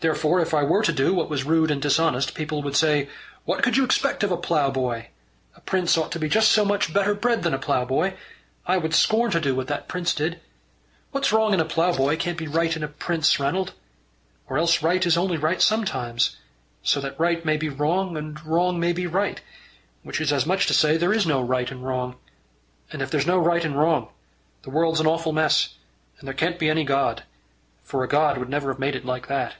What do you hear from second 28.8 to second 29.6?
it like that."